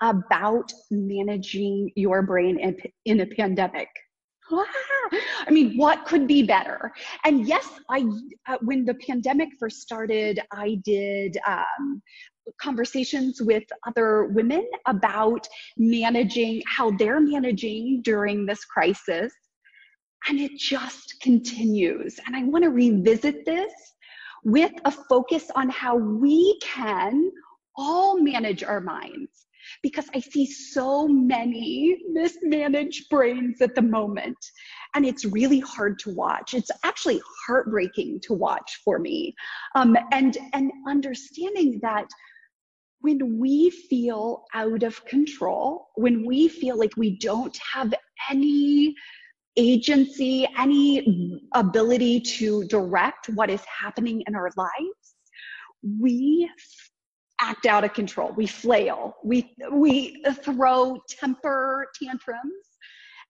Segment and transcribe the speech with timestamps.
[0.00, 3.88] about managing your brain in, in a pandemic.
[4.52, 4.64] Ah,
[5.46, 6.92] I mean, what could be better?
[7.24, 8.04] And yes, I
[8.48, 12.02] uh, when the pandemic first started, I did um,
[12.60, 19.32] conversations with other women about managing how they're managing during this crisis,
[20.28, 22.18] and it just continues.
[22.26, 23.72] And I want to revisit this
[24.42, 27.30] with a focus on how we can
[27.76, 29.46] all manage our minds
[29.82, 34.36] because I see so many mismanaged brains at the moment.
[34.94, 36.54] And it's really hard to watch.
[36.54, 39.34] It's actually heartbreaking to watch for me.
[39.74, 42.08] Um, and, and understanding that
[43.00, 47.94] when we feel out of control, when we feel like we don't have
[48.30, 48.94] any
[49.56, 55.14] agency, any ability to direct what is happening in our lives,
[55.98, 56.48] we
[57.40, 58.32] act out of control.
[58.36, 59.16] We flail.
[59.24, 62.66] We we throw temper tantrums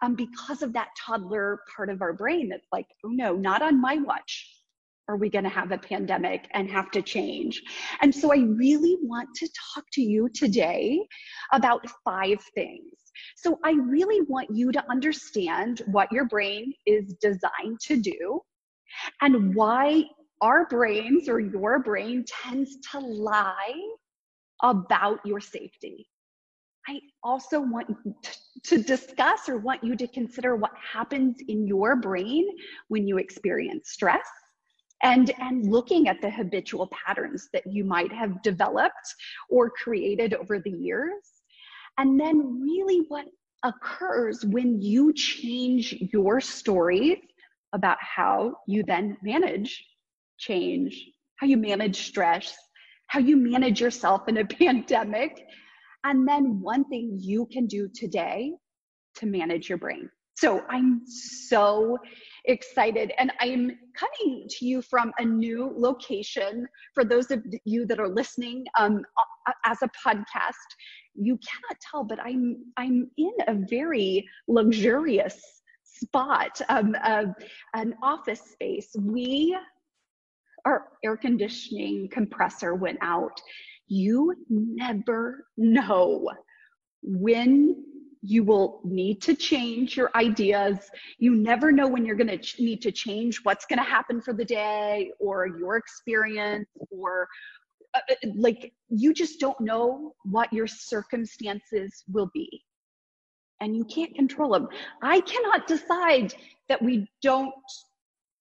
[0.02, 3.80] um, because of that toddler part of our brain that's like, oh no, not on
[3.80, 4.48] my watch.
[5.08, 7.60] Are we going to have a pandemic and have to change?
[8.00, 11.00] And so I really want to talk to you today
[11.52, 12.92] about five things.
[13.36, 18.40] So I really want you to understand what your brain is designed to do
[19.20, 20.04] and why
[20.40, 23.74] our brains or your brain tends to lie
[24.62, 26.08] about your safety.
[26.88, 27.88] I also want
[28.64, 32.48] to discuss or want you to consider what happens in your brain
[32.88, 34.26] when you experience stress
[35.02, 39.14] and, and looking at the habitual patterns that you might have developed
[39.48, 41.22] or created over the years.
[41.98, 43.26] And then, really, what
[43.62, 47.18] occurs when you change your stories
[47.72, 49.84] about how you then manage
[50.38, 52.56] change, how you manage stress,
[53.10, 55.44] how you manage yourself in a pandemic,
[56.04, 58.52] and then one thing you can do today
[59.16, 60.08] to manage your brain.
[60.36, 61.98] So I'm so
[62.44, 66.66] excited, and I'm coming to you from a new location.
[66.94, 69.02] For those of you that are listening um,
[69.66, 70.52] as a podcast,
[71.14, 75.38] you cannot tell, but I'm I'm in a very luxurious
[75.82, 77.24] spot, um, uh,
[77.74, 78.94] an office space.
[78.98, 79.58] We
[80.64, 83.40] our air conditioning compressor went out.
[83.88, 86.30] You never know
[87.02, 87.84] when
[88.22, 90.90] you will need to change your ideas.
[91.18, 94.20] You never know when you're going to ch- need to change what's going to happen
[94.20, 97.26] for the day or your experience or
[97.94, 102.62] uh, uh, like you just don't know what your circumstances will be.
[103.60, 104.68] And you can't control them.
[105.02, 106.34] I cannot decide
[106.68, 107.52] that we don't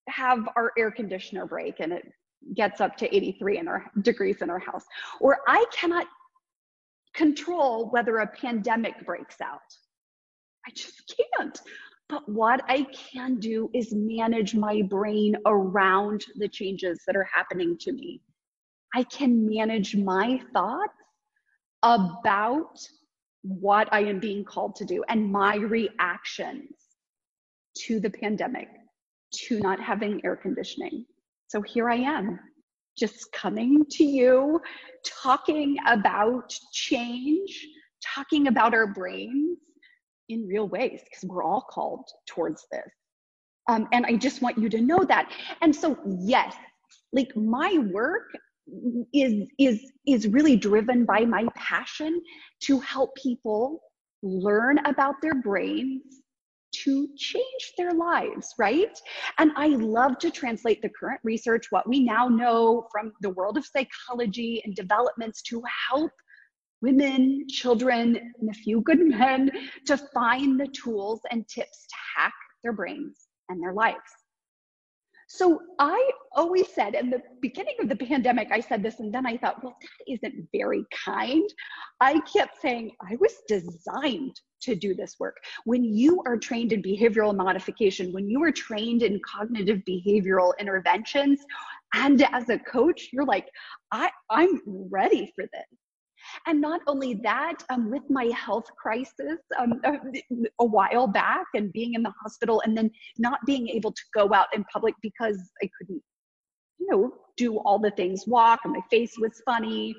[0.10, 2.12] have our air conditioner break and it
[2.56, 4.86] gets up to 83 in our degrees in our house
[5.20, 6.08] or i cannot
[7.14, 9.60] control whether a pandemic breaks out.
[10.66, 11.60] I just can't.
[12.08, 17.78] But what i can do is manage my brain around the changes that are happening
[17.82, 18.22] to me.
[18.96, 20.94] I can manage my thoughts
[21.84, 22.80] about
[23.44, 26.76] what i am being called to do and my reactions
[27.74, 28.68] to the pandemic
[29.32, 31.06] to not having air conditioning.
[31.48, 32.40] So here I am,
[32.98, 34.62] just coming to you,
[35.06, 37.68] talking about change,
[38.16, 39.58] talking about our brains
[40.30, 42.90] in real ways, because we're all called towards this.
[43.68, 45.32] Um, and I just want you to know that.
[45.62, 46.56] And so, yes,
[47.14, 48.30] like my work
[49.14, 52.22] is is is really driven by my passion
[52.62, 53.82] to help people
[54.22, 56.04] learn about their brains
[56.84, 59.00] to change their lives, right?
[59.38, 63.58] And I love to translate the current research, what we now know from the world
[63.58, 66.12] of psychology and developments to help
[66.82, 69.52] women, children, and a few good men
[69.86, 72.34] to find the tools and tips to hack
[72.64, 73.98] their brains and their lives.
[75.32, 79.28] So I always said in the beginning of the pandemic, I said this, and then
[79.28, 81.48] I thought, well, that isn't very kind.
[82.02, 85.38] I kept saying, I was designed to do this work.
[85.66, 91.40] When you are trained in behavioral modification, when you are trained in cognitive behavioral interventions,
[91.94, 93.48] and as a coach, you're like,
[93.92, 94.60] I, I'm
[94.90, 95.78] ready for this.
[96.46, 99.98] And not only that, um, with my health crisis um, a,
[100.60, 104.34] a while back and being in the hospital and then not being able to go
[104.34, 106.02] out in public because I couldn't,
[106.80, 109.96] you know, do all the things, walk, and my face was funny.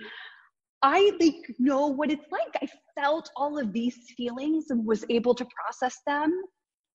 [0.83, 2.57] I like know what it's like.
[2.63, 2.69] I
[3.01, 6.33] felt all of these feelings and was able to process them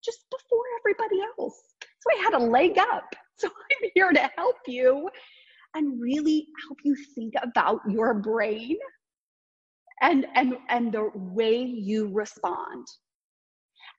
[0.03, 1.61] just before everybody else.
[1.81, 3.03] So I had a leg up.
[3.37, 5.09] So I'm here to help you
[5.73, 8.77] and really help you think about your brain
[10.01, 12.85] and and and the way you respond.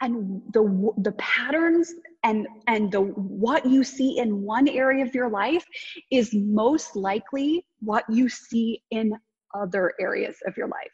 [0.03, 5.31] And the the patterns and and the what you see in one area of your
[5.31, 5.65] life
[6.11, 9.13] is most likely what you see in
[9.55, 10.93] other areas of your life.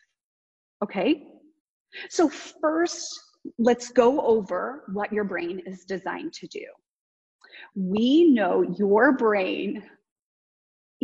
[0.84, 1.26] Okay?
[2.10, 3.08] So first
[3.58, 6.64] let's go over what your brain is designed to do.
[7.74, 9.82] We know your brain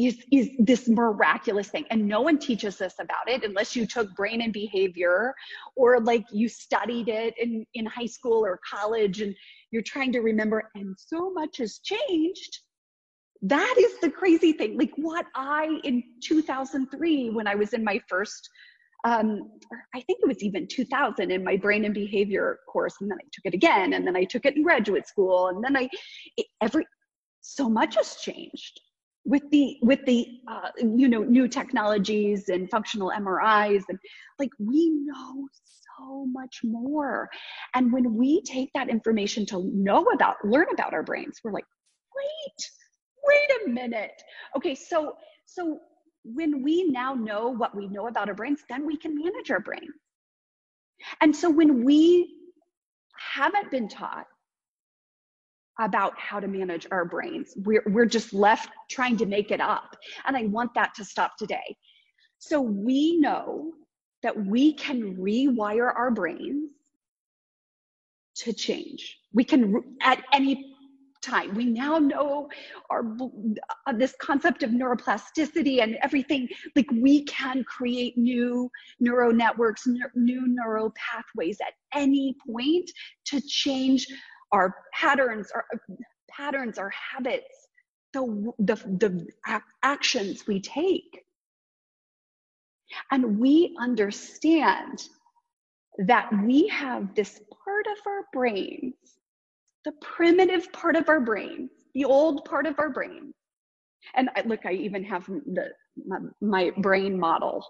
[0.06, 1.84] is, is this miraculous thing.
[1.90, 5.34] And no one teaches us about it unless you took brain and behavior
[5.74, 9.34] or like you studied it in, in high school or college and
[9.70, 12.58] you're trying to remember, and so much has changed.
[13.42, 14.78] That is the crazy thing.
[14.78, 18.48] Like what I, in 2003, when I was in my first,
[19.04, 19.50] um,
[19.94, 23.24] I think it was even 2000 in my brain and behavior course, and then I
[23.32, 25.88] took it again, and then I took it in graduate school, and then I,
[26.36, 26.84] it, every,
[27.42, 28.80] so much has changed
[29.28, 33.98] with the with the uh, you know new technologies and functional MRIs and
[34.38, 35.46] like we know
[35.98, 37.28] so much more.
[37.74, 41.66] And when we take that information to know about learn about our brains we're like
[42.16, 42.70] wait
[43.26, 44.22] wait a minute.
[44.56, 45.78] Okay so so
[46.24, 49.60] when we now know what we know about our brains then we can manage our
[49.60, 49.90] brain.
[51.20, 52.34] And so when we
[53.34, 54.26] haven't been taught
[55.78, 57.54] about how to manage our brains.
[57.56, 59.96] We're, we're just left trying to make it up.
[60.26, 61.76] And I want that to stop today.
[62.38, 63.72] So we know
[64.22, 66.70] that we can rewire our brains
[68.36, 69.18] to change.
[69.32, 70.74] We can, at any
[71.22, 72.48] time, we now know
[72.90, 73.04] our
[73.86, 76.48] uh, this concept of neuroplasticity and everything.
[76.76, 78.70] Like we can create new
[79.00, 82.90] neural networks, new neural pathways at any point
[83.26, 84.06] to change
[84.52, 85.64] our patterns, our
[86.30, 87.68] patterns, our habits,
[88.12, 91.24] the, the, the actions we take.
[93.10, 95.08] And we understand
[96.06, 98.94] that we have this part of our brains,
[99.84, 103.34] the primitive part of our brains, the old part of our brain.
[104.14, 105.70] And I, look, I even have the
[106.06, 107.64] my, my brain model.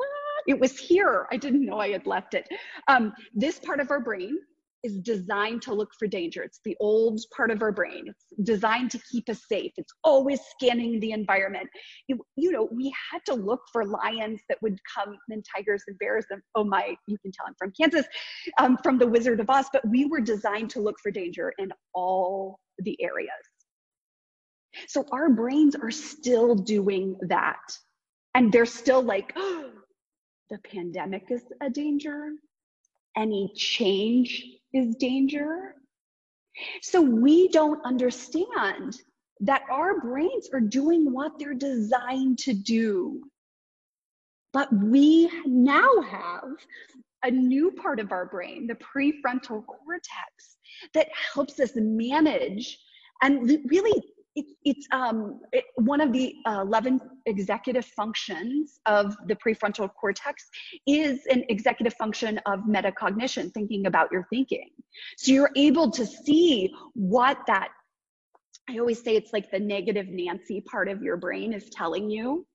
[0.00, 1.26] Ah, it was here.
[1.30, 2.48] I didn't know I had left it.
[2.88, 4.38] Um, this part of our brain
[4.84, 6.42] is designed to look for danger.
[6.42, 8.04] It's the old part of our brain.
[8.06, 9.72] It's designed to keep us safe.
[9.76, 11.68] It's always scanning the environment.
[12.06, 15.98] You, you know, we had to look for lions that would come and tigers and
[15.98, 16.26] bears.
[16.30, 18.06] And oh my, you can tell I'm from Kansas,
[18.58, 21.70] um, from the Wizard of Oz, but we were designed to look for danger in
[21.94, 23.30] all the areas.
[24.88, 27.60] So our brains are still doing that.
[28.34, 29.70] And they're still like, oh,
[30.50, 32.28] the pandemic is a danger.
[33.16, 35.76] Any change is danger.
[36.82, 38.96] So we don't understand
[39.40, 43.22] that our brains are doing what they're designed to do.
[44.52, 46.44] But we now have
[47.24, 50.56] a new part of our brain, the prefrontal cortex,
[50.92, 52.78] that helps us manage
[53.22, 54.02] and really
[54.36, 60.48] it, it's um, it, one of the uh, 11 executive functions of the prefrontal cortex
[60.86, 64.70] is an executive function of metacognition, thinking about your thinking.
[65.16, 67.68] So you're able to see what that,
[68.68, 72.46] I always say it's like the negative Nancy part of your brain is telling you.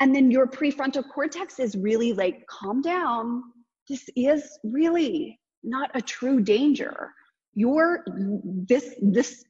[0.00, 3.42] And then your prefrontal cortex is really like, calm down.
[3.88, 7.10] This is really not a true danger.
[7.54, 9.44] Your this this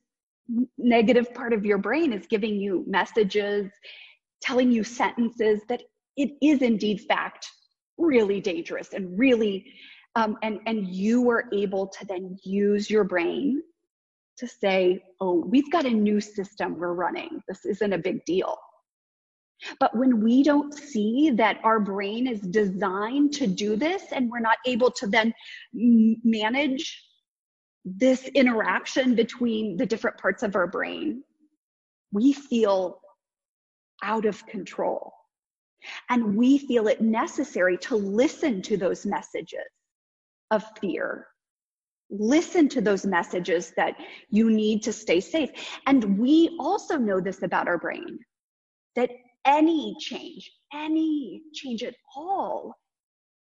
[0.78, 3.70] negative part of your brain is giving you messages,
[4.40, 5.82] telling you sentences that
[6.16, 7.48] it is indeed fact
[7.98, 9.72] really dangerous and really
[10.14, 13.62] um, and and you were able to then use your brain
[14.36, 17.40] to say oh we've got a new system we're running.
[17.48, 18.56] This isn't a big deal.
[19.78, 24.40] But when we don't see that our brain is designed to do this and we're
[24.40, 25.32] not able to then
[25.72, 27.00] manage
[27.84, 31.22] this interaction between the different parts of our brain,
[32.12, 33.00] we feel
[34.02, 35.12] out of control.
[36.10, 39.58] And we feel it necessary to listen to those messages
[40.50, 41.26] of fear.
[42.10, 43.96] Listen to those messages that
[44.30, 45.50] you need to stay safe.
[45.86, 48.18] And we also know this about our brain
[48.94, 49.10] that
[49.44, 52.74] any change, any change at all,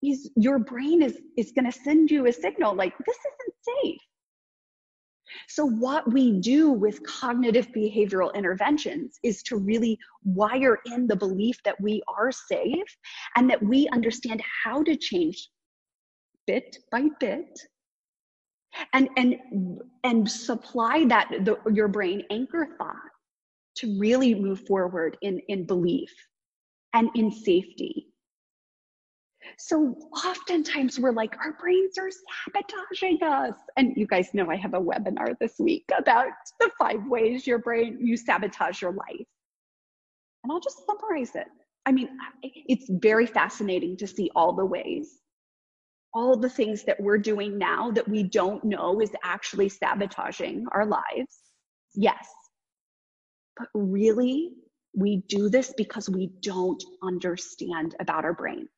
[0.02, 4.00] is your brain is, is going to send you a signal like, this isn't safe.
[5.48, 11.56] So, what we do with cognitive behavioral interventions is to really wire in the belief
[11.64, 12.96] that we are safe
[13.36, 15.48] and that we understand how to change
[16.46, 17.60] bit by bit
[18.92, 19.36] and and
[20.04, 22.96] and supply that the, your brain anchor thought
[23.76, 26.10] to really move forward in in belief
[26.94, 28.07] and in safety
[29.56, 32.10] so oftentimes we're like our brains are
[32.44, 36.26] sabotaging us and you guys know i have a webinar this week about
[36.60, 39.26] the five ways your brain you sabotage your life
[40.44, 41.46] and i'll just summarize it
[41.86, 42.08] i mean
[42.42, 45.20] it's very fascinating to see all the ways
[46.14, 50.86] all the things that we're doing now that we don't know is actually sabotaging our
[50.86, 51.38] lives.
[51.94, 52.26] Yes.
[53.56, 54.50] But really,
[54.94, 58.68] we do this because we don't understand about our brain.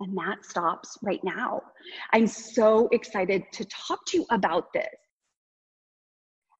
[0.00, 1.62] And that stops right now.
[2.12, 4.86] I'm so excited to talk to you about this.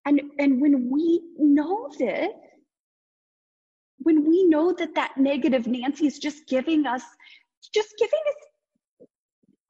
[0.07, 2.31] And, and when we know this,
[3.99, 7.03] when we know that that negative Nancy is just giving us,
[7.73, 8.49] just giving us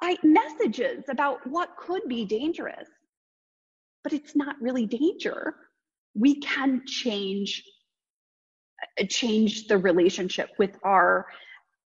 [0.01, 2.89] I, messages about what could be dangerous,
[4.05, 5.57] but it's not really danger.
[6.15, 7.63] We can change
[9.01, 11.27] uh, change the relationship with our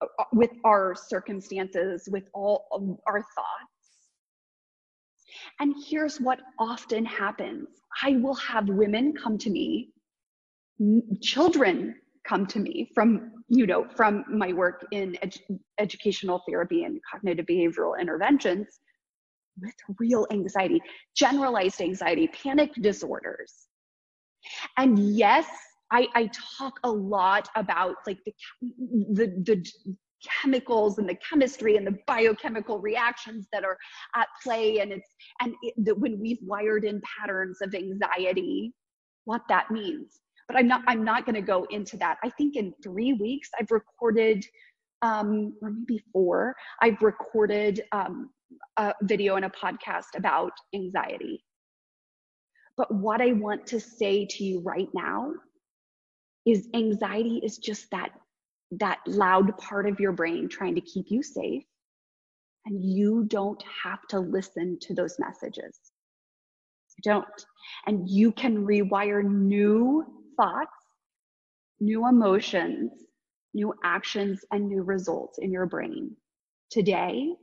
[0.01, 3.73] Uh, with our circumstances, with all our thoughts.
[5.59, 7.67] And here's what often happens
[8.01, 9.89] I will have women come to me,
[11.21, 15.17] children come to me from you know from my work in
[15.79, 18.79] educational therapy and cognitive behavioral interventions
[19.59, 20.81] with real anxiety
[21.15, 23.67] generalized anxiety panic disorders
[24.77, 25.47] and yes
[25.91, 28.33] i i talk a lot about like the
[29.13, 29.65] the, the
[30.41, 33.77] chemicals and the chemistry and the biochemical reactions that are
[34.15, 38.73] at play and it's and it, when we've wired in patterns of anxiety
[39.23, 40.19] what that means
[40.49, 42.17] but I'm not I'm not going to go into that.
[42.23, 44.43] I think in three weeks I've recorded,
[45.03, 48.31] um, or maybe four, I've recorded um,
[48.77, 51.45] a video and a podcast about anxiety.
[52.75, 55.33] But what I want to say to you right now
[56.51, 58.11] is anxiety is just that
[58.71, 61.63] that loud part of your brain trying to keep you safe.
[62.65, 65.79] And you don't have to listen to those messages.
[66.97, 67.25] You don't.
[67.87, 70.05] And you can rewire new
[70.37, 70.69] thoughts,
[71.79, 72.91] new emotions,
[73.53, 76.15] new actions, and new results in your brain
[76.69, 77.33] today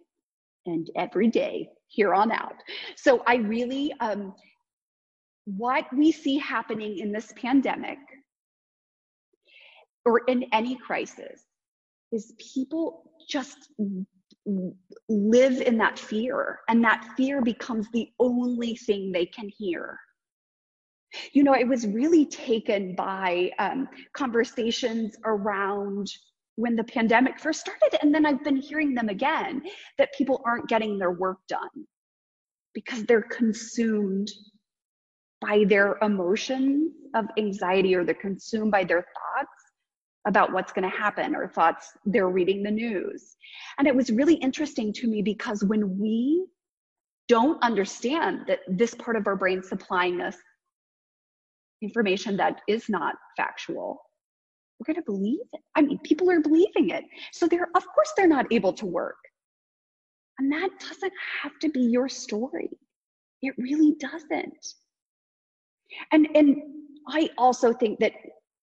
[0.66, 2.54] and every day here on out.
[2.96, 4.34] So I really, um,
[5.44, 7.98] what we see happening in this pandemic
[10.06, 11.42] or in any crisis
[12.12, 13.68] is people just
[15.08, 19.98] live in that fear and that fear becomes the only thing they can hear
[21.32, 26.10] you know, I was really taken by um, conversations around
[26.56, 27.98] when the pandemic first started.
[28.02, 29.62] And then I've been hearing them again
[29.98, 31.86] that people aren't getting their work done
[32.74, 34.30] because they're consumed
[35.40, 39.55] by their emotions of anxiety or they're consumed by their thoughts
[40.26, 43.36] about what's going to happen or thoughts they're reading the news.
[43.78, 46.46] And it was really interesting to me because when we
[47.28, 50.36] don't understand that this part of our brain supplying us
[51.82, 54.00] information that is not factual,
[54.78, 55.60] we're going to believe it.
[55.74, 57.04] I mean, people are believing it.
[57.32, 59.16] So they're, of course, they're not able to work.
[60.38, 62.68] And that doesn't have to be your story.
[63.42, 64.66] It really doesn't.
[66.12, 66.56] And, and
[67.08, 68.12] I also think that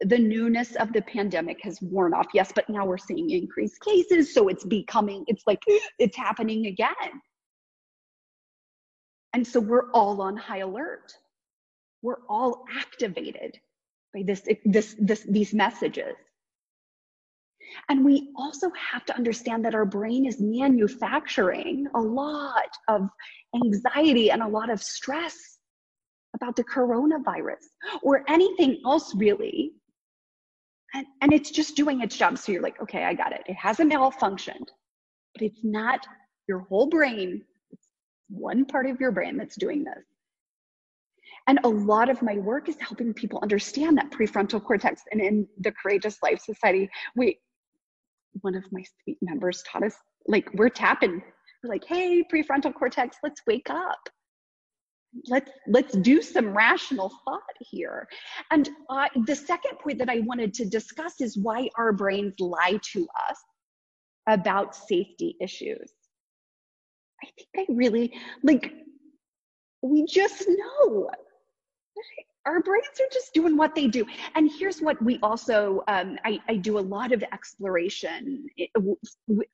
[0.05, 2.27] the newness of the pandemic has worn off.
[2.33, 4.33] Yes, but now we're seeing increased cases.
[4.33, 5.63] So it's becoming, it's like,
[5.99, 7.21] it's happening again.
[9.33, 11.13] And so we're all on high alert
[12.03, 13.57] we're all activated
[14.13, 16.13] by this, this, this, these messages.
[17.89, 23.09] And we also have to understand that our brain is manufacturing a lot of
[23.55, 25.57] anxiety and a lot of stress
[26.35, 27.63] about the coronavirus
[28.03, 29.71] or anything else, really.
[30.93, 32.37] And, and it's just doing its job.
[32.37, 33.41] So you're like, okay, I got it.
[33.47, 34.67] It hasn't malfunctioned,
[35.33, 36.05] but it's not
[36.47, 37.41] your whole brain.
[37.71, 37.87] It's
[38.29, 40.03] one part of your brain that's doing this.
[41.47, 45.01] And a lot of my work is helping people understand that prefrontal cortex.
[45.11, 47.39] And in the Courageous Life Society, we,
[48.41, 49.95] one of my sweet members taught us,
[50.27, 51.21] like, we're tapping.
[51.63, 53.99] We're like, hey, prefrontal cortex, let's wake up.
[55.27, 58.07] Let's let's do some rational thought here.
[58.51, 62.79] And uh, the second point that i wanted to discuss is why our brains lie
[62.93, 63.37] to us
[64.27, 65.91] about safety issues.
[67.23, 68.73] I think i really like
[69.81, 71.09] we just know
[72.45, 74.05] our brains are just doing what they do.
[74.35, 78.65] And here's what we also um, I, I do a lot of exploration eh,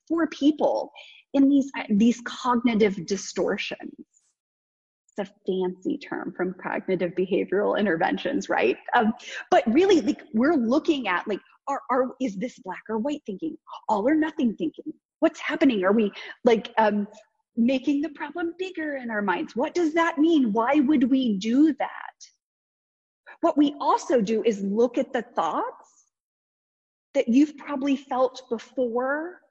[0.08, 0.92] for people
[1.34, 4.09] in these these cognitive distortions
[5.20, 8.78] a fancy term from cognitive behavioral interventions, right?
[8.96, 9.14] Um,
[9.52, 13.58] but really, like we're looking at like, are, are is this black or white thinking,
[13.88, 14.94] all or nothing thinking?
[15.20, 15.84] What's happening?
[15.84, 16.12] Are we
[16.44, 17.08] like um,
[17.56, 19.56] making the problem bigger in our minds?
[19.56, 20.52] What does that mean?
[20.54, 22.14] Why would we do that?
[23.42, 25.90] What we also do is look at the thoughts
[27.14, 29.42] that you've probably felt before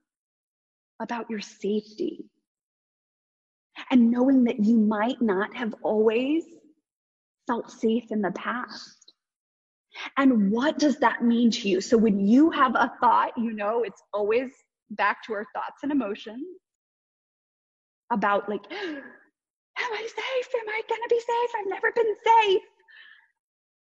[1.00, 2.24] about your safety
[3.90, 6.44] and knowing that you might not have always
[7.46, 9.12] felt safe in the past.
[10.16, 11.80] And what does that mean to you?
[11.80, 14.50] So when you have a thought, you know, it's always
[14.90, 16.46] back to our thoughts and emotions
[18.12, 19.02] about like, am
[19.78, 20.54] I safe?
[20.60, 21.50] Am I gonna be safe?
[21.58, 22.62] I've never been safe.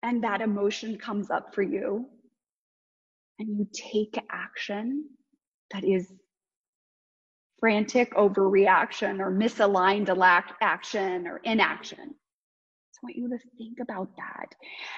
[0.03, 2.05] And that emotion comes up for you.
[3.39, 5.05] And you take action
[5.71, 6.11] that is
[7.63, 10.09] frantic overreaction or misaligned
[10.59, 12.13] action or inaction.
[12.91, 14.53] So I want you to think about that.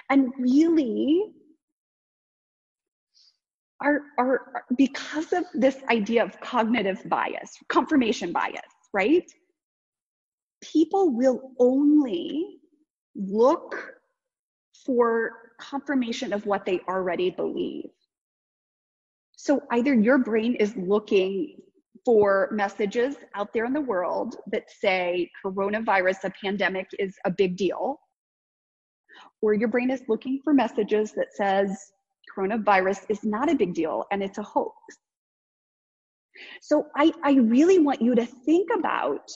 [0.10, 1.26] And really,
[3.82, 9.32] our, our, because of this idea of cognitive bias, confirmation bias, right?
[10.64, 12.62] People will only
[13.16, 13.94] look
[14.88, 17.92] for confirmation of what they already believe.
[19.38, 21.58] So either your brain is looking
[22.06, 27.58] for messages out there in the world that say coronavirus, a pandemic is a big
[27.58, 28.00] deal,
[29.42, 31.76] or your brain is looking for messages that says
[32.38, 34.76] coronavirus is not a big deal and it's a hoax.
[36.62, 39.28] So I, I really want you to think about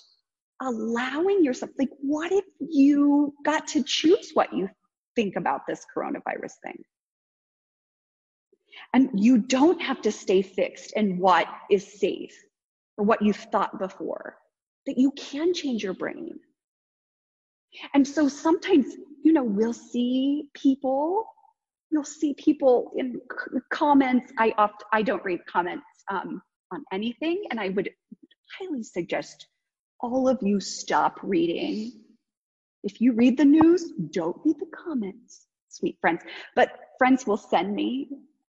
[0.61, 4.69] allowing yourself, like, what if you got to choose what you
[5.15, 6.83] think about this coronavirus thing?
[8.93, 12.35] And you don't have to stay fixed in what is safe
[12.99, 14.35] or what you've thought before,
[14.85, 16.37] that you can change your brain.
[17.93, 21.25] And so sometimes, you know, we'll see people,
[21.89, 23.21] you'll see people in
[23.71, 24.33] comments.
[24.37, 26.41] I oft, I don't read comments um,
[26.73, 27.89] on anything, and I would
[28.59, 29.47] highly suggest
[30.01, 31.93] all of you stop reading.
[32.83, 36.21] If you read the news, don't read the comments, sweet friends.
[36.53, 38.09] But friends will send me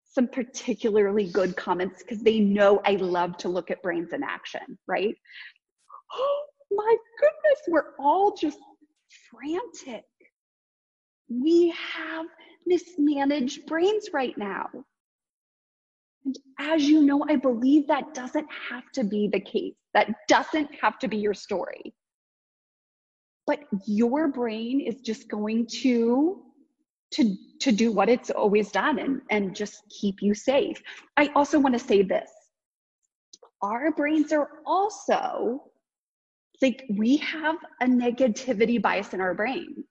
[0.10, 4.78] some particularly good comments because they know I love to look at brains in action,
[4.88, 5.16] right?
[6.14, 8.60] Oh my goodness, we're all just
[9.30, 10.04] frantic.
[11.30, 12.26] We have
[12.66, 14.68] mismanaged brains right now.
[16.26, 19.76] And as you know, I believe that doesn't have to be the case.
[19.94, 21.94] That doesn't have to be your story.
[23.48, 26.44] But your brain is just going to
[27.12, 30.82] to to do what it's always done and and just keep you safe.
[31.18, 32.30] I also want to say this.
[33.62, 35.64] Our brains are also
[36.62, 39.86] like we have a negativity bias in our brains.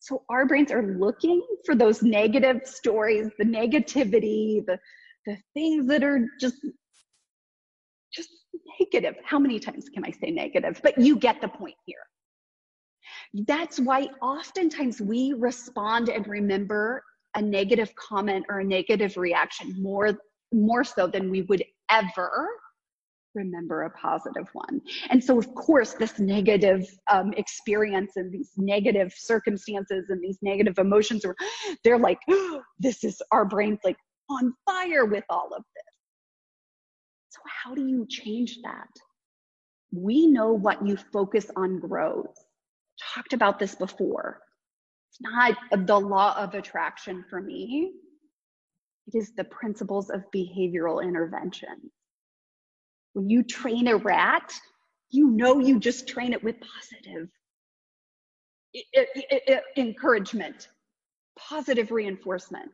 [0.00, 4.78] So our brains are looking for those negative stories the negativity the
[5.26, 6.56] the things that are just
[8.12, 8.30] just
[8.80, 9.16] negative.
[9.24, 10.80] How many times can i say negative?
[10.82, 12.04] But you get the point here
[13.34, 17.02] that's why oftentimes we respond and remember
[17.34, 20.18] a negative comment or a negative reaction more
[20.52, 22.48] more so than we would ever
[23.34, 24.80] remember a positive one.
[25.10, 30.78] And so, of course, this negative um, experience and these negative circumstances and these negative
[30.78, 31.36] emotions are,
[31.84, 32.18] they're like,
[32.78, 33.98] this is our brain's like
[34.30, 35.94] on fire with all of this.
[37.28, 38.88] So, how do you change that?
[39.92, 42.26] We know what you focus on grows
[43.14, 44.40] talked about this before.
[45.10, 47.92] It's not the law of attraction for me.
[49.06, 51.90] It is the principles of behavioral intervention.
[53.14, 54.52] When you train a rat,
[55.10, 57.28] you know you just train it with positive
[59.76, 60.68] encouragement,
[61.38, 62.70] positive reinforcement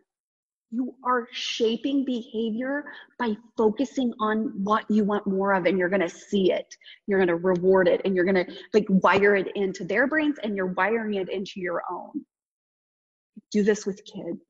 [0.74, 2.84] you are shaping behavior
[3.18, 6.74] by focusing on what you want more of and you're going to see it.
[7.06, 10.36] You're going to reward it and you're going to like wire it into their brains
[10.42, 12.24] and you're wiring it into your own.
[13.52, 14.40] Do this with kids.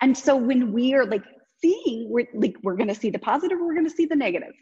[0.00, 1.24] And so when we are like
[1.60, 4.54] seeing we're like we're going to see the positive we're going to see the negative.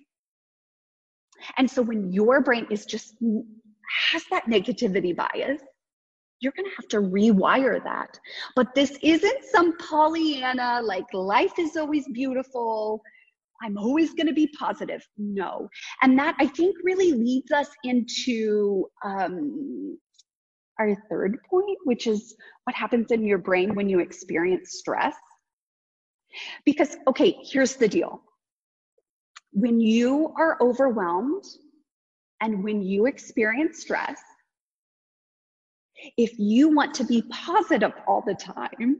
[1.58, 3.14] And so when your brain is just
[4.12, 5.60] has that negativity bias,
[6.40, 8.18] you're going to have to rewire that.
[8.56, 13.02] But this isn't some Pollyanna, like life is always beautiful.
[13.62, 15.06] I'm always going to be positive.
[15.18, 15.68] No.
[16.02, 19.98] And that I think really leads us into um,
[20.78, 25.14] our third point, which is what happens in your brain when you experience stress.
[26.64, 28.22] Because, okay, here's the deal
[29.52, 31.44] when you are overwhelmed
[32.40, 34.20] and when you experience stress,
[36.16, 38.98] if you want to be positive all the time,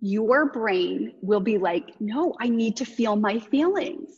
[0.00, 4.10] your brain will be like, no, I need to feel my feelings.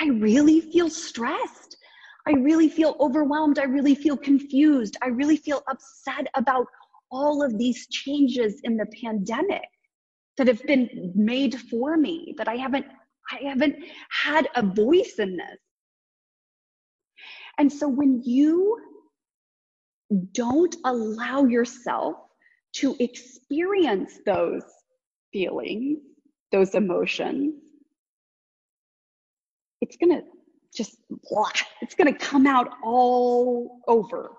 [0.00, 1.76] I really feel stressed.
[2.26, 3.58] I really feel overwhelmed.
[3.58, 4.96] I really feel confused.
[5.02, 6.66] I really feel upset about
[7.10, 9.62] all of these changes in the pandemic
[10.36, 12.86] that have been made for me that I haven't
[13.30, 13.76] I haven't
[14.10, 15.58] had a voice in this.
[17.58, 18.78] And so when you
[20.32, 22.16] don't allow yourself
[22.74, 24.62] to experience those
[25.32, 25.98] feelings,
[26.52, 27.54] those emotions,
[29.80, 30.22] it's going to
[30.74, 30.96] just,
[31.30, 34.32] blah, it's going to come out all over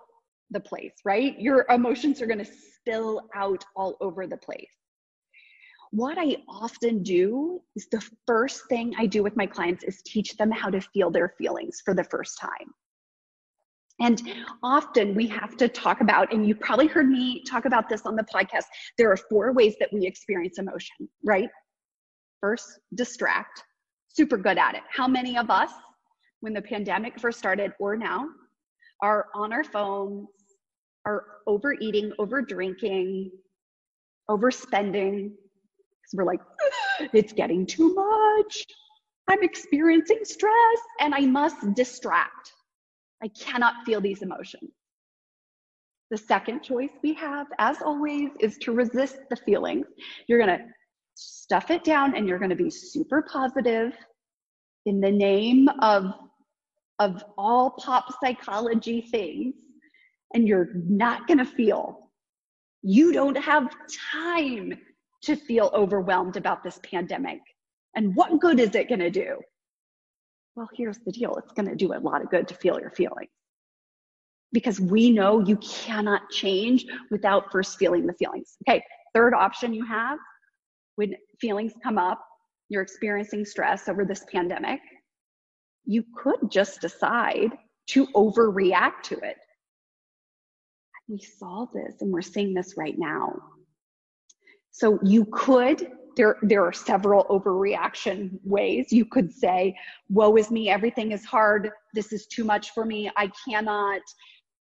[0.51, 1.39] the place, right?
[1.39, 4.69] Your emotions are going to spill out all over the place.
[5.91, 10.35] What I often do is the first thing I do with my clients is teach
[10.37, 12.73] them how to feel their feelings for the first time.
[13.99, 14.21] And
[14.61, 18.15] often we have to talk about, and you probably heard me talk about this on
[18.15, 18.65] the podcast.
[18.97, 21.49] There are four ways that we experience emotion, right?
[22.41, 23.63] First, distract,
[24.07, 24.81] super good at it.
[24.91, 25.71] How many of us,
[26.41, 28.27] when the pandemic first started or now,
[29.01, 30.27] are on our phones,
[31.05, 33.31] are overeating, over drinking,
[34.29, 35.31] overspending?
[35.31, 36.41] Because we're like,
[37.13, 38.63] it's getting too much.
[39.27, 42.53] I'm experiencing stress and I must distract.
[43.23, 44.71] I cannot feel these emotions.
[46.09, 49.87] The second choice we have, as always, is to resist the feelings.
[50.27, 50.65] You're going to
[51.15, 53.93] stuff it down and you're going to be super positive
[54.85, 56.13] in the name of,
[56.99, 59.53] of all pop psychology things,
[60.33, 62.11] and you're not going to feel.
[62.83, 63.69] You don't have
[64.13, 64.77] time
[65.23, 67.39] to feel overwhelmed about this pandemic.
[67.95, 69.39] And what good is it going to do?
[70.57, 72.89] Well, here's the deal it's going to do a lot of good to feel your
[72.89, 73.29] feelings
[74.51, 78.57] because we know you cannot change without first feeling the feelings.
[78.67, 80.17] Okay, third option you have
[80.95, 82.19] when feelings come up,
[82.69, 84.79] you're experiencing stress over this pandemic,
[85.85, 87.51] you could just decide
[87.89, 89.37] to overreact to it.
[91.07, 93.35] We saw this and we're seeing this right now.
[94.71, 98.91] So you could there, there are several overreaction ways.
[98.91, 99.75] You could say,
[100.09, 104.01] Woe is me, everything is hard, this is too much for me, I cannot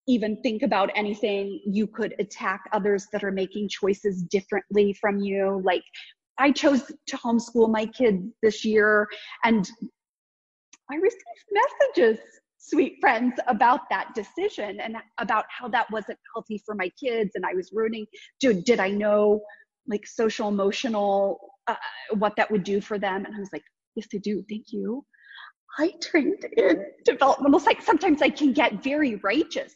[0.06, 1.60] even think about anything.
[1.66, 5.60] You could attack others that are making choices differently from you.
[5.64, 5.82] Like,
[6.38, 9.08] I chose to homeschool my kids this year,
[9.42, 9.68] and
[10.90, 12.18] I received messages,
[12.58, 17.32] sweet friends, about that decision and about how that wasn't healthy for my kids.
[17.34, 18.06] And I was rooting,
[18.38, 19.40] did, did I know
[19.88, 21.74] like social emotional uh,
[22.12, 23.24] what that would do for them.
[23.24, 24.44] And i was like yes i do.
[24.48, 25.04] Thank you.
[25.78, 29.74] I trained in developmental psych sometimes i can get very righteous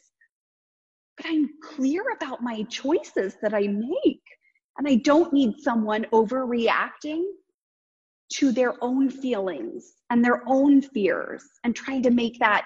[1.17, 4.23] but i'm clear about my choices that i make.
[4.77, 7.23] And i don't need someone overreacting
[8.33, 12.65] to their own feelings and their own fears and trying to make that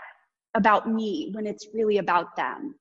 [0.55, 2.75] about me when it's really about them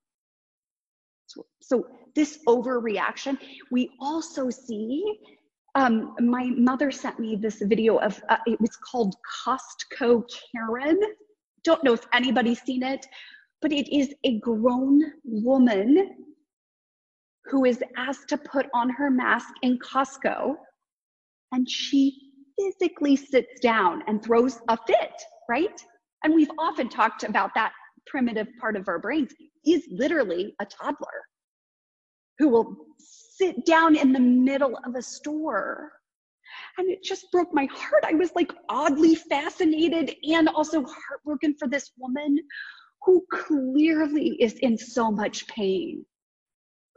[1.61, 3.39] so, this overreaction,
[3.71, 5.19] we also see.
[5.77, 11.01] Um, my mother sent me this video of uh, it was called Costco Karen.
[11.65, 13.05] Don't know if anybody's seen it,
[13.61, 16.11] but it is a grown woman
[17.47, 20.55] who is asked to put on her mask in Costco,
[21.53, 25.85] and she physically sits down and throws a fit, right?
[26.23, 27.73] And we've often talked about that
[28.07, 29.33] primitive part of our brains
[29.67, 31.23] is literally a toddler
[32.39, 35.93] who will sit down in the middle of a store.
[36.79, 38.05] And it just broke my heart.
[38.05, 42.39] I was like oddly fascinated and also heartbroken for this woman
[43.03, 46.05] who clearly is in so much pain,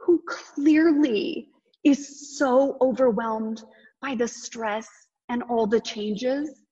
[0.00, 1.48] who clearly
[1.84, 3.62] is so overwhelmed
[4.00, 4.88] by the stress
[5.28, 6.62] and all the changes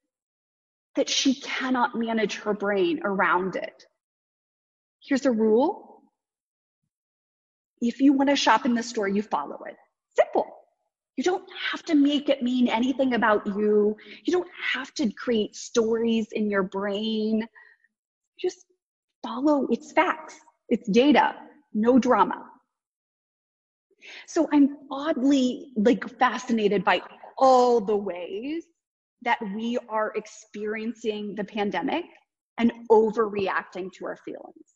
[0.96, 3.84] that she cannot manage her brain around it.
[5.00, 5.85] Here's a rule
[7.80, 9.76] if you want to shop in the store, you follow it.
[10.16, 10.46] Simple.
[11.16, 13.96] You don't have to make it mean anything about you.
[14.24, 17.46] You don't have to create stories in your brain.
[18.38, 18.66] Just
[19.22, 20.36] follow its facts,
[20.68, 21.34] its data,
[21.72, 22.44] no drama.
[24.26, 27.00] So I'm oddly like fascinated by
[27.38, 28.64] all the ways
[29.22, 32.04] that we are experiencing the pandemic
[32.58, 34.75] and overreacting to our feelings.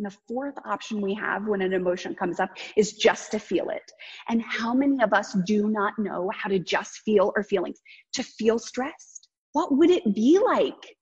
[0.00, 3.68] And the fourth option we have when an emotion comes up is just to feel
[3.68, 3.82] it.
[4.30, 7.82] And how many of us do not know how to just feel our feelings?
[8.14, 9.28] To feel stressed.
[9.52, 10.96] What would it be like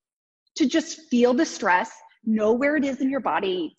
[0.57, 1.89] to just feel the stress,
[2.25, 3.73] know where it is in your body,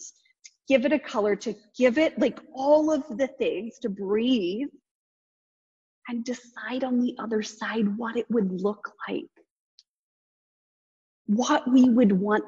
[0.68, 4.68] give it a color, to give it like all of the things to breathe
[6.08, 9.28] and decide on the other side what it would look like?
[11.26, 12.44] What we would want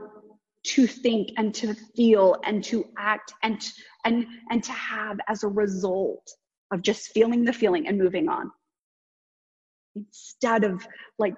[0.65, 3.61] to think and to feel and to act and
[4.05, 6.31] and and to have as a result
[6.73, 8.51] of just feeling the feeling and moving on.
[9.97, 10.87] Instead of
[11.19, 11.35] like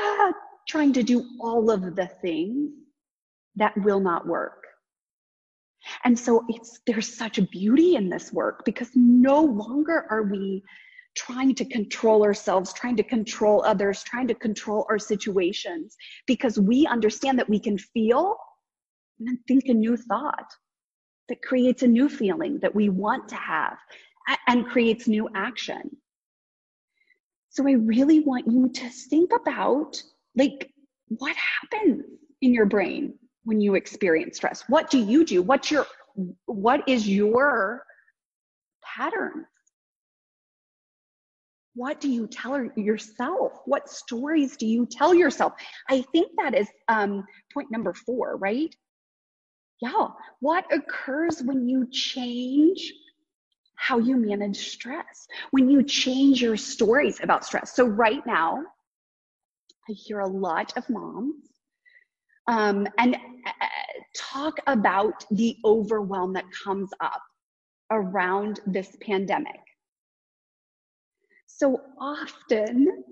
[0.00, 0.32] ah,
[0.68, 2.70] trying to do all of the things
[3.56, 4.64] that will not work.
[6.04, 10.62] And so it's there's such a beauty in this work because no longer are we
[11.16, 15.96] trying to control ourselves, trying to control others, trying to control our situations
[16.26, 18.36] because we understand that we can feel
[19.20, 20.50] and then think a new thought
[21.28, 23.78] that creates a new feeling that we want to have
[24.48, 25.96] and creates new action.
[27.50, 30.02] So I really want you to think about
[30.36, 30.72] like
[31.08, 32.04] what happens
[32.40, 34.64] in your brain when you experience stress?
[34.68, 35.42] What do you do?
[35.42, 35.86] What's your
[36.46, 37.84] what is your
[38.82, 39.46] pattern?
[41.74, 43.52] What do you tell yourself?
[43.64, 45.52] What stories do you tell yourself?
[45.88, 48.74] I think that is um, point number four, right?
[49.80, 50.08] Yeah,
[50.40, 52.92] what occurs when you change
[53.76, 57.74] how you manage stress, when you change your stories about stress.
[57.74, 58.62] So, right now,
[59.88, 61.34] I hear a lot of moms
[62.46, 63.66] um, and uh,
[64.16, 67.22] talk about the overwhelm that comes up
[67.90, 69.60] around this pandemic.
[71.46, 73.04] So often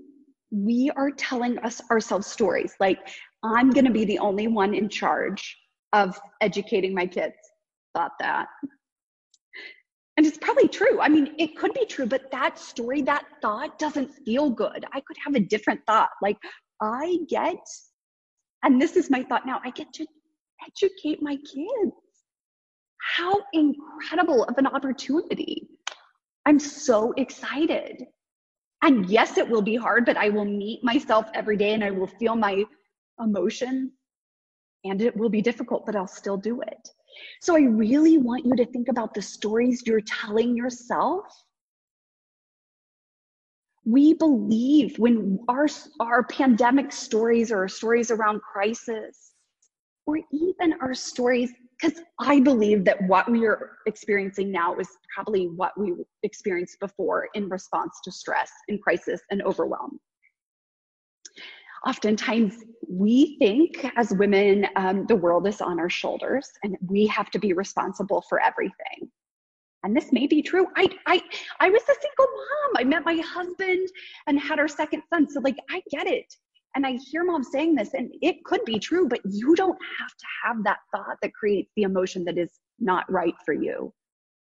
[0.51, 2.99] we are telling us ourselves stories like,
[3.43, 5.57] I'm going to be the only one in charge
[5.93, 7.37] of educating my kids
[7.95, 8.47] thought that.
[10.17, 11.01] And it's probably true.
[11.01, 14.85] I mean, it could be true, but that story, that thought doesn't feel good.
[14.93, 16.11] I could have a different thought.
[16.21, 16.37] Like,
[16.83, 17.57] I get,
[18.65, 20.07] and this is my thought now, I get to
[20.67, 21.95] educate my kids.
[23.17, 25.69] How incredible of an opportunity.
[26.47, 28.05] I'm so excited.
[28.83, 31.91] And yes, it will be hard, but I will meet myself every day and I
[31.91, 32.65] will feel my
[33.21, 33.93] emotions
[34.89, 36.89] and it will be difficult, but I'll still do it.
[37.41, 41.25] So I really want you to think about the stories you're telling yourself.
[43.85, 45.67] We believe when our,
[46.01, 49.33] our pandemic stories or stories around crisis,
[50.07, 55.47] or even our stories, because I believe that what we are experiencing now is probably
[55.49, 60.01] what we experienced before in response to stress and crisis and overwhelm
[61.87, 67.31] oftentimes we think as women um, the world is on our shoulders and we have
[67.31, 69.11] to be responsible for everything.
[69.85, 70.67] And this may be true.
[70.77, 71.23] I i
[71.61, 72.73] i was a single mom.
[72.77, 73.89] I met my husband
[74.27, 75.29] and had our second son.
[75.31, 76.33] So like i get it.
[76.75, 80.11] And i hear mom saying this and it could be true but you don't have
[80.11, 83.93] to have that thought that creates the emotion that is not right for you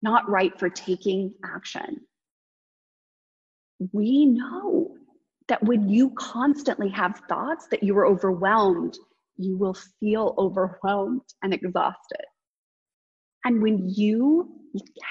[0.03, 2.01] not right for taking action.
[3.93, 4.92] We know
[5.53, 8.97] that when you constantly have thoughts that you are overwhelmed,
[9.37, 12.25] you will feel overwhelmed and exhausted.
[13.45, 14.63] And when you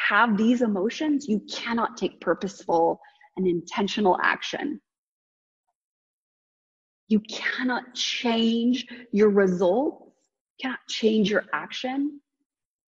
[0.09, 2.99] have these emotions, you cannot take purposeful
[3.37, 4.81] and intentional action.
[7.07, 10.11] You cannot change your results,
[10.57, 12.19] you cannot change your action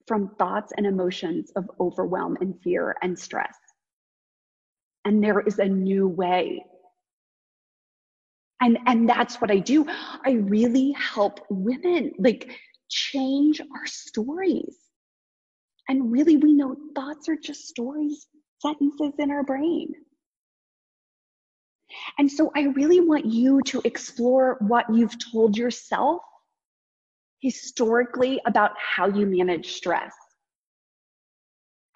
[0.08, 3.56] from thoughts and emotions of overwhelm and fear and stress.
[5.06, 6.64] And there is a new way
[8.64, 9.86] and and that's what i do.
[10.26, 12.50] I really help women like
[12.90, 14.78] change our stories.
[15.90, 18.28] And really we know thoughts are just stories
[18.60, 19.94] sentences in our brain.
[22.18, 26.22] And so i really want you to explore what you've told yourself
[27.42, 30.14] historically about how you manage stress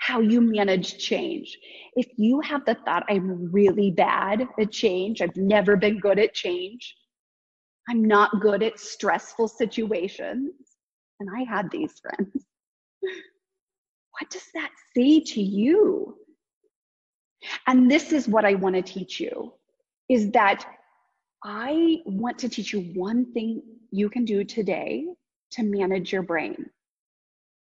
[0.07, 1.57] how you manage change.
[1.97, 6.33] If you have the thought, I'm really bad at change, I've never been good at
[6.33, 6.95] change,
[7.89, 10.53] I'm not good at stressful situations,
[11.19, 12.31] and I had these friends,
[13.01, 16.15] what does that say to you?
[17.67, 19.51] And this is what I want to teach you
[20.09, 20.65] is that
[21.43, 25.05] I want to teach you one thing you can do today
[25.51, 26.69] to manage your brain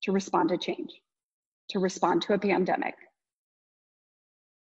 [0.03, 1.01] to respond to change,
[1.71, 2.95] to respond to a pandemic.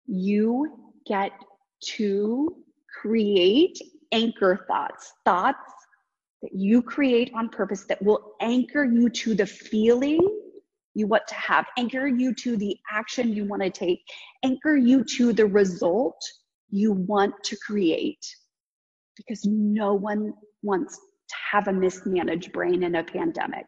[0.05, 1.31] You get
[1.95, 2.55] to
[3.01, 3.77] create
[4.11, 5.71] anchor thoughts, thoughts
[6.41, 10.19] that you create on purpose that will anchor you to the feeling
[10.93, 14.01] you want to have, anchor you to the action you want to take,
[14.43, 16.21] anchor you to the result
[16.69, 18.25] you want to create.
[19.15, 20.33] Because no one
[20.63, 23.65] wants to have a mismanaged brain in a pandemic.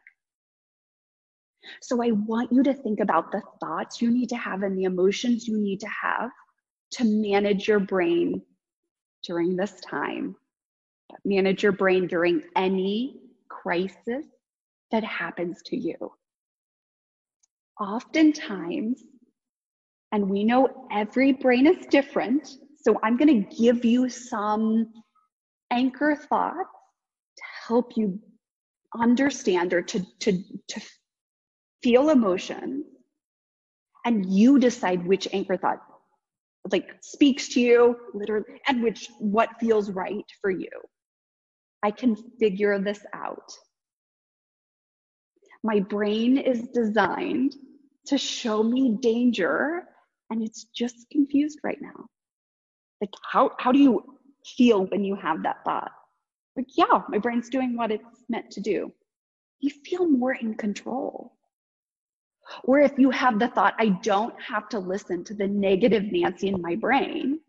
[1.81, 4.83] So I want you to think about the thoughts you need to have and the
[4.83, 6.31] emotions you need to have
[6.91, 8.41] to manage your brain
[9.23, 10.35] during this time.
[11.25, 14.25] Manage your brain during any crisis
[14.91, 15.95] that happens to you.
[17.79, 19.03] Oftentimes,
[20.11, 22.47] and we know every brain is different,
[22.81, 24.91] so I'm going to give you some
[25.71, 26.69] anchor thoughts
[27.37, 28.19] to help you
[28.95, 30.81] understand or to, to, to
[31.83, 32.85] feel emotion,
[34.05, 35.81] and you decide which anchor thought
[36.71, 40.69] like speaks to you literally and which what feels right for you.
[41.83, 43.51] I can figure this out.
[45.63, 47.55] My brain is designed
[48.07, 49.83] to show me danger
[50.29, 52.05] and it's just confused right now.
[53.01, 54.03] Like how how do you
[54.57, 55.91] feel when you have that thought?
[56.55, 58.91] Like yeah my brain's doing what it's meant to do.
[59.59, 61.33] You feel more in control
[62.63, 66.49] or if you have the thought, I don't have to listen to the negative Nancy
[66.49, 67.39] in my brain,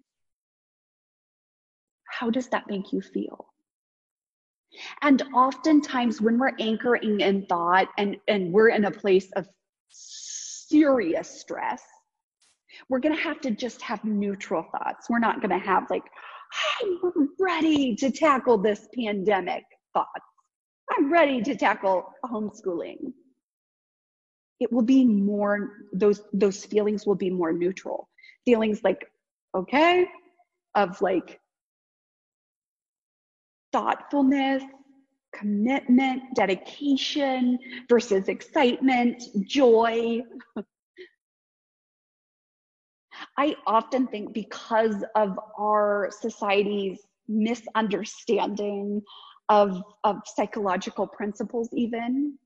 [2.08, 3.46] how does that make you feel?
[5.02, 9.46] And oftentimes, when we're anchoring in thought and, and we're in a place of
[9.88, 11.82] serious stress,
[12.88, 15.08] we're going to have to just have neutral thoughts.
[15.08, 16.04] We're not going to have like,
[16.82, 20.08] I'm ready to tackle this pandemic thoughts.
[20.90, 23.12] I'm ready to tackle homeschooling
[24.60, 28.08] it will be more those those feelings will be more neutral.
[28.44, 29.10] Feelings like
[29.54, 30.06] okay
[30.74, 31.40] of like
[33.72, 34.62] thoughtfulness
[35.34, 40.20] commitment dedication versus excitement joy.
[43.36, 49.02] I often think because of our society's misunderstanding
[49.48, 52.38] of of psychological principles even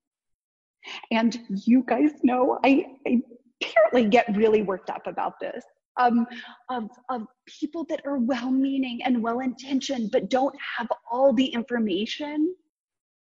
[1.10, 3.20] and you guys know I, I
[3.62, 5.64] apparently get really worked up about this.
[5.96, 6.26] Um,
[6.70, 7.26] of, of
[7.60, 12.54] people that are well meaning and well intentioned, but don't have all the information.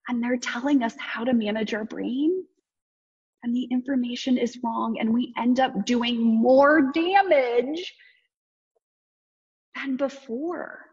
[0.08, 2.44] And they're telling us how to manage our brain.
[3.42, 4.98] And the information is wrong.
[5.00, 7.92] And we end up doing more damage
[9.74, 10.89] than before.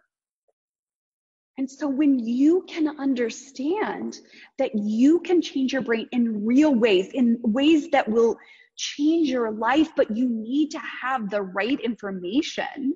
[1.58, 4.20] And so when you can understand
[4.60, 8.38] that you can change your brain in real ways, in ways that will
[8.76, 12.96] change your life, but you need to have the right information,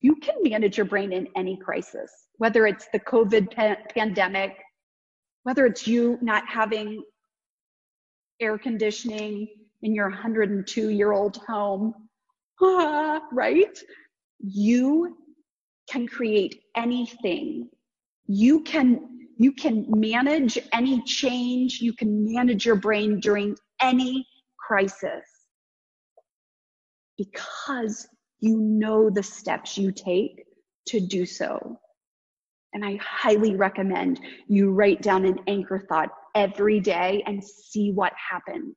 [0.00, 4.56] you can manage your brain in any crisis, whether it's the COVID pa- pandemic,
[5.42, 7.02] whether it's you not having
[8.40, 9.48] air conditioning
[9.82, 11.94] in your 102 year old home,
[12.62, 13.78] ah, right?
[14.40, 15.16] You
[15.88, 17.68] can create anything.
[18.26, 25.24] You can you can manage any change, you can manage your brain during any crisis
[27.18, 28.06] because
[28.40, 30.44] you know the steps you take
[30.86, 31.78] to do so.
[32.72, 38.12] And I highly recommend you write down an anchor thought every day and see what
[38.30, 38.74] happens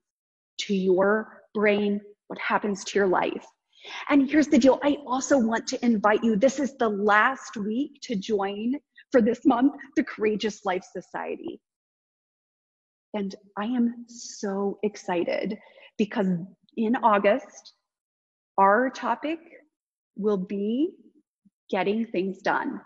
[0.60, 3.46] to your brain, what happens to your life.
[4.10, 6.36] And here's the deal I also want to invite you.
[6.36, 8.76] This is the last week to join
[9.12, 11.60] for this month the Courageous Life Society.
[13.14, 15.58] And I am so excited
[15.98, 16.28] because
[16.76, 17.74] in August,
[18.58, 19.40] our topic
[20.16, 20.92] will be
[21.70, 22.82] getting things done.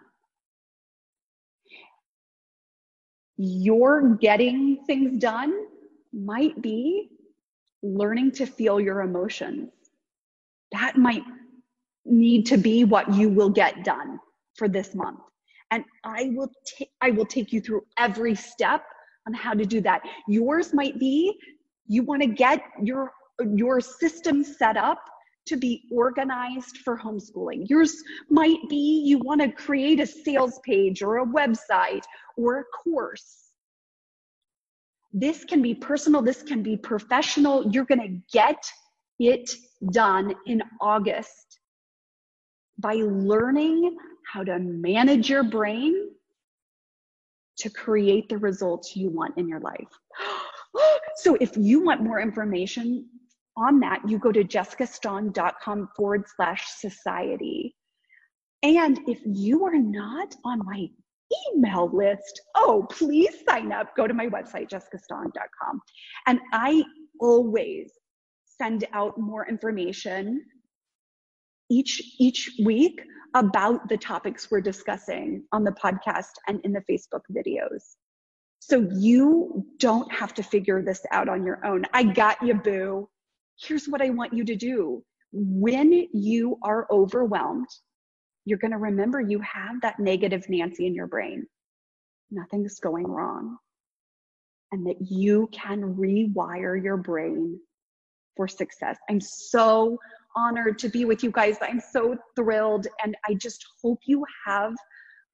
[3.38, 5.54] Your getting things done
[6.14, 7.10] might be
[7.82, 9.72] learning to feel your emotions
[10.72, 11.24] that might
[12.06, 14.20] need to be what you will get done
[14.56, 15.20] for this month.
[15.72, 18.84] And i will t- I will take you through every step
[19.28, 20.02] on how to do that.
[20.28, 21.38] Yours might be
[21.88, 23.12] you want to get your
[23.56, 25.00] your system set up
[25.48, 27.68] to be organized for homeschooling.
[27.70, 32.04] Yours might be you want to create a sales page or a website
[32.38, 33.52] or a course.
[35.14, 38.64] This can be personal this can be professional you're going to get
[39.20, 39.50] it
[39.92, 41.60] done in August
[42.78, 43.98] by learning
[44.32, 46.10] how to manage your brain
[47.58, 49.88] to create the results you want in your life.
[51.16, 53.08] so if you want more information
[53.58, 57.76] on that, you go to jessicastong.com forward slash society.
[58.64, 60.88] And if you are not on my
[61.54, 63.96] email list, oh, please sign up.
[63.96, 65.82] Go to my website, jessicastong.com.
[66.28, 66.84] And I
[67.20, 67.92] always
[68.62, 70.44] send out more information
[71.70, 73.02] each each week
[73.34, 77.96] about the topics we're discussing on the podcast and in the Facebook videos.
[78.60, 81.86] So you don't have to figure this out on your own.
[81.94, 83.10] I got you, boo.
[83.60, 85.04] Here's what I want you to do.
[85.32, 87.70] When you are overwhelmed,
[88.46, 91.48] you're going to remember you have that negative Nancy in your brain.
[92.30, 93.58] Nothing's going wrong.
[94.72, 97.60] And that you can rewire your brain
[98.42, 98.98] for success.
[99.08, 100.00] I'm so
[100.36, 101.58] honored to be with you guys.
[101.62, 102.88] I'm so thrilled.
[103.04, 104.74] And I just hope you have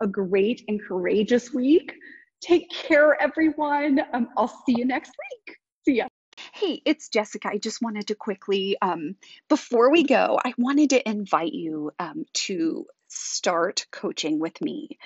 [0.01, 1.93] a great and courageous week.
[2.41, 4.01] Take care, everyone.
[4.11, 5.13] Um, I'll see you next
[5.47, 5.55] week.
[5.85, 6.07] See ya.
[6.51, 7.47] Hey, it's Jessica.
[7.47, 9.15] I just wanted to quickly, um,
[9.47, 14.97] before we go, I wanted to invite you um, to start coaching with me.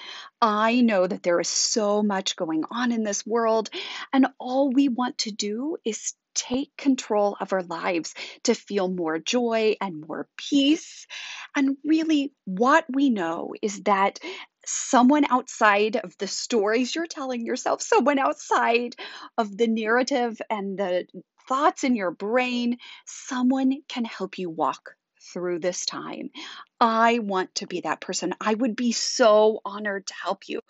[0.41, 3.69] I know that there is so much going on in this world,
[4.11, 8.13] and all we want to do is take control of our lives
[8.43, 11.07] to feel more joy and more peace.
[11.55, 14.19] And really, what we know is that
[14.65, 18.95] someone outside of the stories you're telling yourself, someone outside
[19.37, 21.05] of the narrative and the
[21.47, 26.31] thoughts in your brain, someone can help you walk through this time.
[26.79, 28.33] I want to be that person.
[28.41, 30.61] I would be so honored to help you.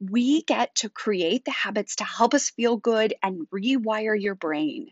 [0.00, 4.88] We get to create the habits to help us feel good and rewire your brain.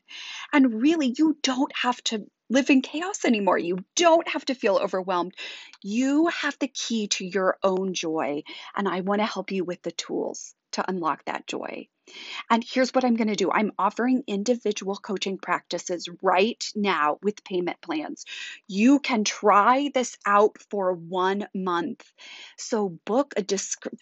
[0.53, 3.59] And really, you don't have to live in chaos anymore.
[3.59, 5.35] You don't have to feel overwhelmed.
[5.83, 8.43] You have the key to your own joy.
[8.77, 11.89] And I want to help you with the tools to unlock that joy.
[12.51, 17.45] And here's what I'm going to do I'm offering individual coaching practices right now with
[17.45, 18.25] payment plans.
[18.69, 22.05] You can try this out for one month.
[22.59, 23.45] So book a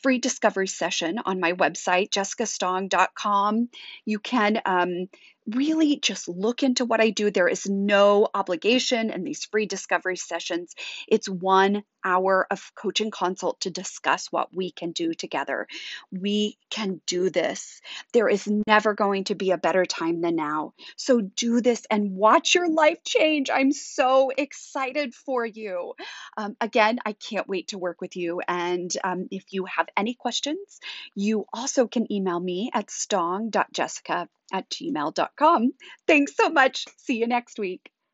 [0.03, 3.69] free discovery session on my website, jessicastong.com.
[4.05, 5.09] You can um,
[5.47, 7.31] really just look into what I do.
[7.31, 10.75] There is no obligation in these free discovery sessions.
[11.09, 15.67] It's one hour of coaching consult to discuss what we can do together.
[16.11, 17.81] We can do this.
[18.13, 20.75] There is never going to be a better time than now.
[20.97, 23.51] So do this and watch your life change.
[23.53, 25.95] I'm so excited for you.
[26.37, 28.41] Um, again, I can't wait to work with you.
[28.47, 30.81] And um, if you have any questions,
[31.15, 35.73] you also can email me at stong.jessica at gmail.com.
[36.07, 36.87] Thanks so much.
[36.99, 37.91] See you next week.